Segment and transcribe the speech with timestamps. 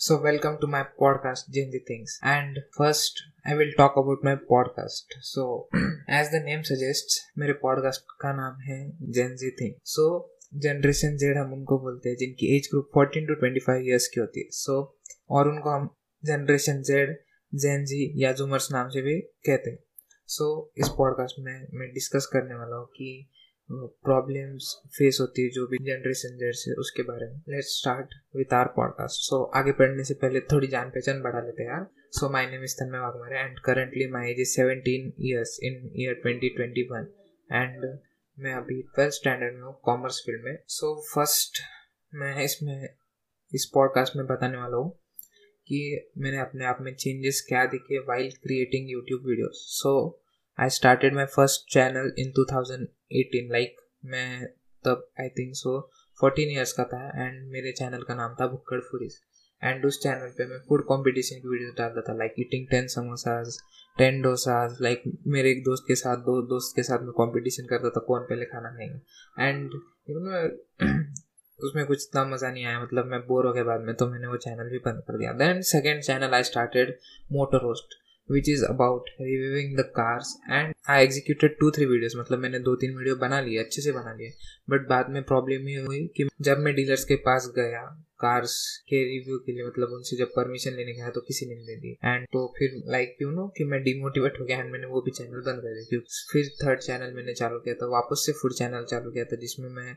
[0.00, 2.18] So, welcome to my podcast, Gen Z Things.
[2.22, 5.14] And first, I will talk about my podcast.
[5.22, 5.68] So,
[6.08, 8.76] as the name suggests, मेरे podcast का नाम है
[9.12, 9.72] Gen Z Thing.
[9.84, 10.20] So,
[10.54, 14.40] generation Z हम उनको बोलते हैं जिनकी age group 14 to 25 years की होती
[14.40, 15.88] है सो so, और उनको हम
[16.24, 17.18] जनरेशन जेड
[17.54, 19.78] जेन जी या जूमर्स नाम से भी कहते हैं
[20.26, 23.30] सो so, इस पॉडकास्ट में मैं डिस्कस करने वाला हूँ कि
[23.72, 28.52] प्रॉब्लम्स फेस होती है जो भी जनरेशन जेड से उसके बारे में। Let's start with
[28.52, 32.30] our podcast so आगे पढ़ने से पहले थोड़ी जान पहचान बढ़ा लेते हैं यार। So
[32.30, 37.06] my name is Tanmay Waghmare and currently my age is 17 years in year 2021
[37.52, 37.98] and
[38.38, 41.58] मैं अभी ट्वेल्थ स्टैंडर्ड में हूँ कॉमर्स फ़ील्ड में। सो so, फ़र्स्ट
[42.14, 42.88] मैं इसमें
[43.54, 44.90] इस पॉडकास्ट में बताने वाला हूँ
[45.68, 50.22] कि मैंने अपने आप में चेंजेस क्या दिखे while creating YouTube videos so
[50.58, 54.46] I started my first channel in 2018 like मैं
[54.84, 55.72] तब आई थिंक सो
[56.20, 59.18] 14 इयर्स का था एंड मेरे चैनल का नाम था भुक्कड़ फूरीज।
[59.62, 63.58] एंड उस चैनल पे मैं फ़ूड कंपटीशन की वीडियो डालता था like eating ten samosas
[63.98, 67.90] ten dosas like मेरे एक दोस्त के साथ, दो दोस्त के साथ मैं कंपटीशन करता
[67.90, 69.70] था, कौन पहले खाना खाएँगे। एंड
[71.64, 74.26] उसमें कुछ इतना मज़ा नहीं आया मतलब मैं बोर हो गया बाद में तो मैंने
[74.26, 76.96] वो चैनल भी बंद कर दिया। Then second channel I started
[77.32, 77.94] Motor Roast
[78.30, 82.74] which is about reviewing the cars and I executed two three videos मतलब मैंने दो,
[82.76, 84.32] तीन वीडियो बना लिए, अच्छे से बना लिए।
[84.70, 87.82] बट बाद में प्रॉब्लम ये हुई कि जब मैं डीलर्स के पास गया
[88.20, 88.56] कार्स
[88.88, 91.76] के रिव्यू के लिए मतलब उनसे जब परमिशन लेने गया तो किसी ने नहीं दे
[91.76, 95.00] दी। एंड तो फिर लाइक यू नो कि मैं डिमोटिवेट हो गया एंड मैंने वो
[95.00, 96.00] भी चैनल बंद कर दिया।
[96.32, 99.68] फिर थर्ड चैनल मैंने चालू किया था, वापस से फ़ूड चैनल चालू किया था, जिसमें
[99.70, 99.96] मैं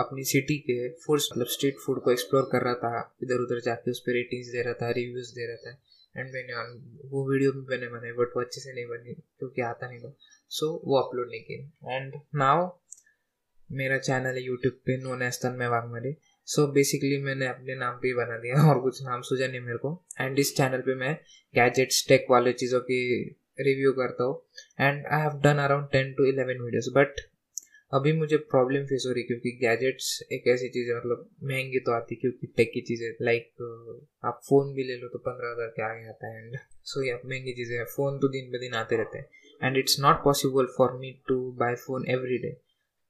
[0.00, 3.90] अपनी सिटी के फ़ूड मतलब स्ट्रीट फ़ूड को एक्सप्लोर कर रहा था। इधर उधर जाके
[3.90, 5.78] उस पर रेटिंग्स दे रहा था रिव्यूज़ दे रहा था।
[6.16, 6.54] एंड मैंने
[7.10, 10.12] वो वीडियो भी मैंने बनाई बट वो अच्छे से नहीं बनी क्योंकि आता नहीं था।
[10.50, 11.54] सो वो अपलोड नहीं की
[11.86, 12.68] एंड नाउ
[13.70, 16.16] मेरा चैनल है यूट्यूब पे, नोन एज में वाघमरी
[16.48, 19.78] सो बेसिकली मैंने अपने नाम पे ही बना दिया, और कुछ नाम सूझा नहीं मेरे
[19.78, 21.14] को। एंड इस चैनल पे मैं
[21.54, 23.00] गैजेट्स टेक वाले चीज़ों की
[23.60, 24.42] रिव्यू करता हूँ।
[24.80, 27.20] And I have done around ten to eleven videos but
[27.92, 31.92] अभी मुझे प्रॉब्लम फेस हो रही क्योंकि गैजेट्स एक ऐसी चीज़ है मतलब महँगी तो
[31.92, 33.62] आती क्योंकि टेक की चीज़ें लाइक
[34.24, 37.14] आप फ़ोन भी ले लो तो पंद्रह हज़ार के आगे आता है एंड सो ये
[37.14, 39.28] महँगी चीज़ें हैं। फ़ोन तो दिन ब दिन आते रहते हैं।
[39.60, 42.48] And it's not possible for me to buy phone every day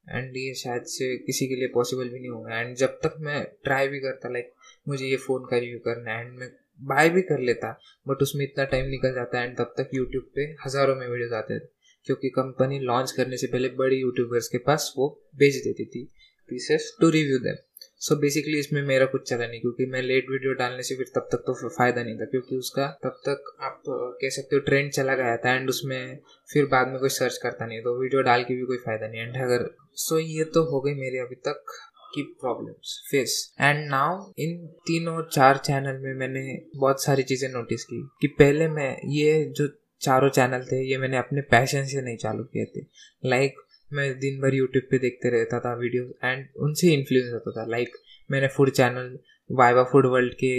[0.07, 3.43] and ये शायद से किसी के लिए पॉसिबल भी नहीं होगा। एंड जब तक मैं
[3.63, 4.53] ट्राई भी करता लाइक
[4.87, 6.49] मुझे ये फ़ोन का रिव्यू करना है एंड मैं
[6.79, 7.71] बाय भी कर लेता
[8.07, 11.33] बट उसमें इतना टाइम निकल जाता है एंड तब तक यूट्यूब पे हज़ारों में वीडियोज़
[11.33, 11.76] आते थे
[12.07, 16.07] क्योंकि कंपनी लॉन्च करने से पहले बड़ी यूट्यूबर्स के पास वो भेज देती थी
[16.49, 17.55] pieces to review them
[18.01, 21.27] so basically इसमें मेरा कुछ चला नहीं, क्योंकि मैं लेट वीडियो डालने से फिर तब
[21.31, 23.81] तक तो फ़ायदा नहीं था, क्योंकि उसका तब तक आप
[24.21, 26.19] कह सकते हो ट्रेंड चला गया था एंड उसमें
[26.49, 29.21] फिर बाद में कोई सर्च करता नहीं तो वीडियो डाल के भी कोई फ़ायदा नहीं।
[29.21, 29.67] एंड अगर
[29.97, 31.73] सो ये तो हो गई मेरी अभी तक
[32.13, 34.55] की प्रॉब्लम्स फेस एंड नाउ इन
[34.87, 39.67] तीनों चार चैनल में मैंने बहुत सारी चीज़ें नोटिस की कि पहले मैं ये जो
[40.01, 42.85] चारों चैनल थे ये मैंने अपने पैशन से नहीं चालू किए थे।
[43.25, 43.63] लाइक like,
[43.93, 47.87] मैं दिन भर यूट्यूब पे देखते रहता था वीडियो एंड उनसे इन्फ्लुएंस होता था। लाइक
[47.87, 49.17] like, मैंने food channel
[49.49, 50.53] viva food world के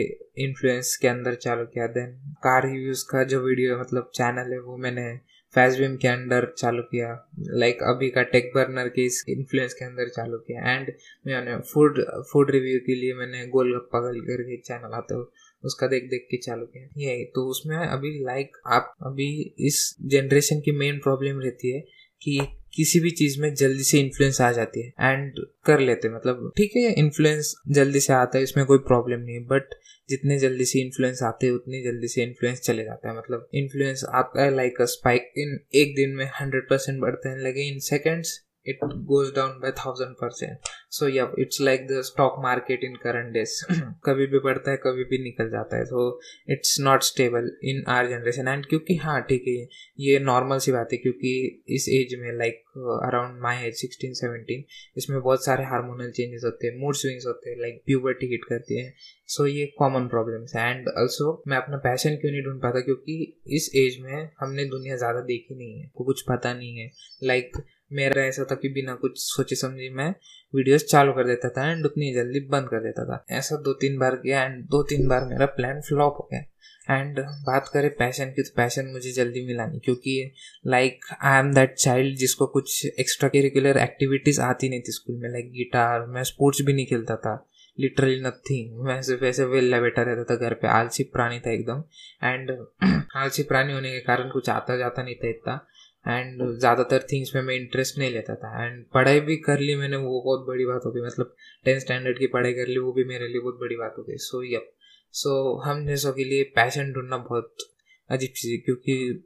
[0.45, 2.13] इन्फ्लुएंस के अंदर चालू किया। देन
[2.45, 5.09] कार रिव्यूज़ का जो वीडियो है मतलब चैनल है वो मैंने
[5.55, 7.09] फैसबिम के अंदर चालू किया।
[7.41, 10.93] लाइक like अभी का टेक बर्नर के इस इन्फ्लुएंस के अंदर चालू किया। एंड
[11.27, 12.01] मैंने फ़ूड
[12.33, 15.27] फ़ूड रिव्यू के लिए मैंने गोलगप्पा गल करके चैनल आता हूँ
[15.65, 19.31] उसका देख देख के चालू किया। ये तो उसमें अभी लाइक आप अभी
[19.67, 21.81] इस जनरेशन की मेन प्रॉब्लम रहती है
[22.23, 22.39] कि
[22.75, 26.73] किसी भी चीज़ में जल्दी से इन्फ्लुएंस आ जाती है एंड कर लेते मतलब ठीक
[26.77, 29.75] है इन्फ्लुएंस जल्दी से आता है, इसमें कोई प्रॉब्लम नहीं है बट
[30.09, 34.05] जितने जल्दी से इन्फ्लुएंस आते हैं, उतनी जल्दी से इन्फ्लुएंस चले जाता है। मतलब इन्फ्लुएंस
[34.15, 37.79] आता है लाइक अ स्पाइक इन एक दिन में हंड्रेड परसेंट बढ़ते हैं लगे in
[37.87, 42.97] seconds it goes down by thousand percent so yeah it's like the stock market in
[42.97, 43.55] current days.
[44.05, 48.09] कभी भी बढ़ता है कभी भी निकल जाता है। So it's not stable in our
[48.09, 49.55] generation and क्योंकि हाँ ठीक है
[50.01, 51.33] ये नॉर्मल सी बात है क्योंकि
[51.69, 52.63] इस एज में like
[53.07, 54.65] around my age sixteen seventeen
[54.97, 58.81] इसमें बहुत सारे हार्मोनल चेंजेस होते हैं मूड स्विंग्स होते हैं लाइक प्यूबर्टी हिट करती
[58.81, 58.93] है।
[59.27, 62.81] सो so, ये कॉमन प्रॉब्लम्स है। एंड ऑल्सो मैं अपना पैशन क्यों नहीं ढूंढ पाता?
[62.81, 66.91] क्योंकि इस एज में हमने दुनिया ज़्यादा देखी नहीं है कुछ पता नहीं है।
[67.25, 70.15] लाइक like, मेरा ऐसा था कि बिना कुछ सोचे समझे मैं
[70.55, 73.99] वीडियोस चालू कर देता था एंड उतनी जल्दी बंद कर देता था। ऐसा दो तीन
[73.99, 76.45] बार किया एंड दो तीन बार मेरा प्लान फ्लॉप हो गया।
[76.91, 80.33] एंड बात करें पैशन की तो पैशन मुझे जल्दी मिला नहीं क्योंकि
[80.67, 85.29] like I am that child जिसको कुछ एक्स्ट्रा करिकुलर एक्टिविटीज़ आती नहीं थी स्कूल में
[85.31, 87.49] लाइक गिटार मैं स्पोर्ट्स भी नहीं खेलता था।
[87.81, 91.85] लिटरली नथिंग मैं सिर्फ़ ऐसे वेल्ला बैठा रहता था घर पे, आलसी प्राणी था एकदम।
[92.25, 92.51] एंड
[93.17, 95.67] आलसी प्राणी होने के कारण कुछ आता जाता नहीं था इतना।
[96.09, 99.97] एंड ज़्यादातर थिंग्स में मैं इंटरेस्ट नहीं लेता था। एंड पढ़ाई भी कर ली मैंने
[99.97, 101.35] वो बहुत बड़ी बात हो गई। मतलब
[101.65, 104.17] टेंथ स्टैंडर्ड की पढ़ाई कर ली वो भी मेरे लिए बहुत बड़ी बात हो गई।
[104.19, 104.71] सो यप
[105.15, 107.67] सो हम जैसों के लिए पैशन ढूंढना बहुत
[108.11, 109.25] अजीब चीज़ है क्योंकि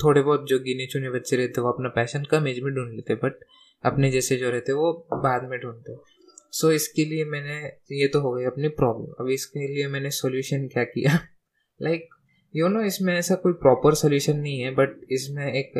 [0.00, 3.14] थोड़े बहुत जो गिने चुने बच्चे रहते वो अपना पैशन कम एज में ढूंढ लेते
[3.14, 3.44] बट
[3.84, 5.96] अपने जैसे जो रहते वो बाद में ढूंढते
[6.50, 7.56] सो so, इसके लिए मैंने
[7.96, 11.18] ये तो हो गई अपनी प्रॉब्लम अब इसके लिए मैंने सोल्यूशन क्या किया?
[11.80, 12.08] लाइक
[12.54, 15.72] यू नो इसमें ऐसा कोई प्रॉपर सोल्यूशन नहीं है बट इसमें एक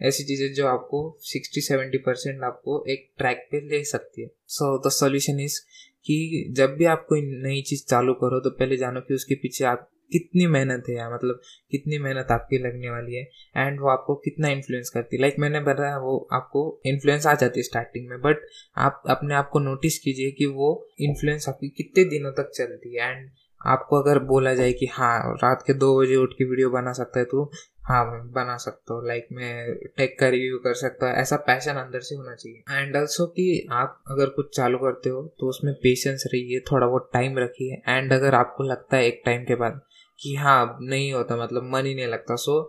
[0.00, 4.76] ऐसी चीज़ें जो आपको सिक्सटी, सेवेंटी परसेंट आपको एक ट्रैक पे ले सकती है। सो
[4.86, 5.60] द सोल्यूशन इज़
[6.06, 9.64] कि जब भी आप कोई नई चीज़ चालू करो तो पहले जानो कि उसके पीछे
[9.64, 11.40] आप कितनी मेहनत है या मतलब
[11.70, 13.22] कितनी मेहनत आपकी लगने वाली है
[13.56, 17.60] एंड वो आपको कितना इन्फ्लुएंस करती है। लाइक मैंने बताया वो आपको इन्फ्लुएंस आ जाती
[17.60, 18.46] है स्टार्टिंग में बट
[18.78, 20.68] आप अपने आप को नोटिस कीजिए कि वो
[21.00, 23.28] इन्फ्लुएंस आपकी कितने दिनों तक चलती है एंड
[23.66, 27.18] आपको अगर बोला जाए कि हाँ रात के दो बजे उठ के वीडियो बना सकता
[27.18, 27.50] है तो
[27.88, 32.00] हाँ बना सकता हूँ। लाइक मैं टेक का रिव्यू कर सकता हूँ। ऐसा पैशन अंदर
[32.00, 36.24] से होना चाहिए। एंड ऑल्सो कि आप अगर कुछ चालू करते हो तो उसमें पेशेंस
[36.26, 39.80] रहिए, थोड़ा बहुत टाइम रखिए। एंड अगर आपको लगता है एक टाइम के बाद
[40.18, 42.60] कि हाँ नहीं होता मतलब मन ही नहीं लगता so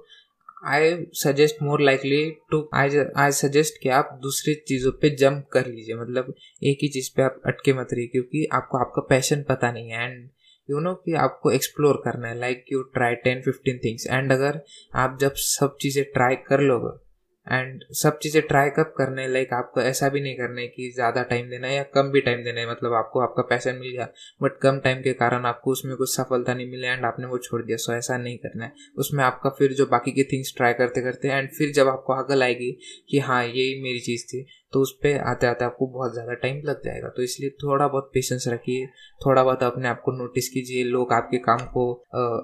[0.66, 5.66] I suggest more likely to I I suggest कि आप दूसरी चीज़ों पे जंप कर
[5.68, 6.34] लीजिए। मतलब
[6.64, 10.06] एक ही चीज़ पे आप अटके मत रहिए, क्योंकि आपको, आपका पैशन पता नहीं है।
[10.06, 10.30] एंड
[10.70, 14.62] यू नो कि आपको एक्सप्लोर करना है like you try ten fifteen things and अगर
[14.96, 17.08] आप जब सब चीज़ें ट्राई कर लोगे
[17.48, 20.92] एंड सब चीज़ें ट्राई कब करने है लाइक आपको ऐसा भी नहीं करना है कि
[20.96, 23.92] ज़्यादा टाइम देना है या कम भी टाइम देना है मतलब आपको, आपका पैसा मिल
[23.92, 24.08] गया
[24.42, 27.62] बट कम टाइम के कारण आपको उसमें कुछ सफलता नहीं मिली एंड आपने वो छोड़
[27.64, 31.02] दिया सो ऐसा नहीं करना है। उसमें आपका फिर जो बाकी की थिंग्स ट्राई करते
[31.02, 32.72] करते एंड फिर जब आपको अगल आएगी
[33.10, 36.62] कि हाँ यही मेरी चीज़ थी तो उस पर आते आते आपको बहुत ज़्यादा टाइम
[36.66, 38.86] लग जाएगा। तो इसलिए थोड़ा बहुत पेशेंस रखिए।
[39.26, 41.92] थोड़ा बहुत अपने आप को नोटिस कीजिए। लोग आपके काम को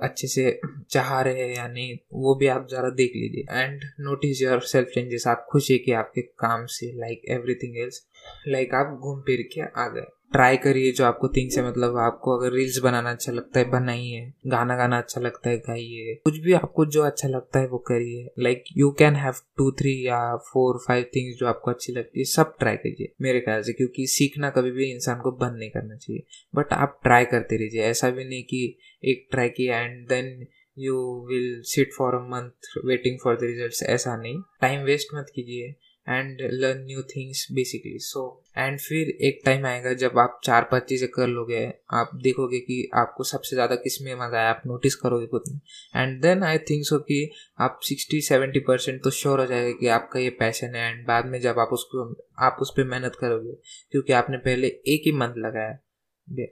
[0.04, 0.60] अच्छे से
[0.92, 4.88] चाह रहे हैं या नहीं, वो भी आप ज़रा देख लीजिए। And notice yourself
[4.96, 8.06] changes आप खुश है कि आपके काम से लाइक एवरीथिंग एल्स
[8.48, 12.38] लाइक आप घूम फिर के आ गए। ट्राई करिए जो आपको थिंग्स है मतलब आपको
[12.38, 16.54] अगर रील्स बनाना अच्छा लगता है बनाइए गाना गाना अच्छा लगता है, गाइए। कुछ भी
[16.54, 20.80] आपको जो अच्छा लगता है, वो करिए। Like you can have two three या फोर
[20.88, 24.50] फाइव थिंग्स जो आपको अच्छी लगती है, सब ट्राई करिए, मेरे ख्याल से, क्योंकि सीखना
[24.50, 26.24] कभी भी इंसान को बंद नहीं करना चाहिए।
[26.56, 30.48] बट आप ट्राई करते रहिए। ऐसा भी नहीं कि एक ट्राई किया and then
[30.80, 35.26] you will sit for a month waiting for the result ऐसा नहीं। टाइम वेस्ट मत
[35.36, 35.76] कीजिए।
[36.08, 38.22] And learn new things basically so
[38.58, 41.64] and फिर एक टाइम आएगा जब आप चार पाँच चीज़ें कर लोगे
[41.94, 45.60] आप देखोगे कि आपको सबसे ज़्यादा किसमें मज़ा आया आप नोटिस करोगे खुद में।
[45.96, 47.30] And then I think so कि
[47.60, 51.26] आप सिक्सटी सेवेंटी परसेंट तो श्योर हो जाएगा कि आपका ये पैशन है एंड बाद
[51.26, 52.06] में जब आप उसको
[52.46, 53.54] आप उस पर मेहनत करोगे
[53.92, 55.80] क्योंकि आपने पहले एक ही मंथ लगाया।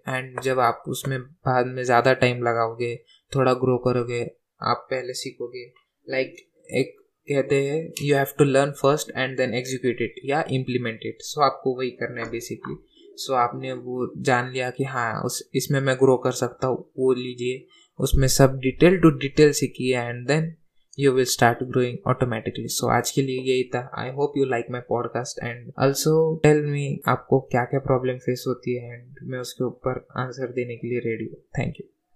[0.08, 2.96] एंड जब आप उसमें बाद में ज़्यादा टाइम लगाओगे
[3.32, 4.24] थोड़ा ग्रो करोगे
[4.62, 5.72] आप पहले सीखोगे।
[6.08, 6.96] लाइक like, एक
[7.28, 11.42] कहते हैं you have to learn first and then execute it या इम्प्लीमेंट इट सो
[11.42, 12.76] आपको वही करना है बेसिकली
[13.18, 16.78] सो so, आपने वो जान लिया कि हाँ उस इसमें मैं ग्रो कर सकता हूँ
[17.00, 17.66] वो लीजिए।
[18.00, 20.54] उसमें सब डिटेल टू डिटेल सीखिए and then
[21.00, 23.90] you will start growing automatically so आज के लिए यही था.
[24.00, 26.14] I hope you like my podcast and also
[26.44, 30.76] tell me आपको क्या क्या प्रॉब्लम फेस होती है एंड मैं उसके ऊपर आंसर देने
[30.76, 31.42] के लिए रेडी हूँ.
[31.60, 31.88] Thank you